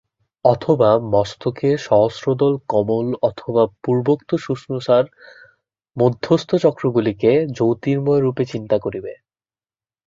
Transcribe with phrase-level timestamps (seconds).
[0.45, 5.05] অথবা মস্তকে সহস্রদল কমল অথবা পূর্বোক্ত সুষুম্নার
[5.97, 9.13] মধ্যস্থ চক্রগুলিকে জ্যোতির্ময়রূপে চিন্তা করিবে।